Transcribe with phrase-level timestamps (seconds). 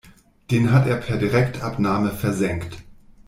[0.49, 2.77] Den hat er per Direktabnahme versenkt.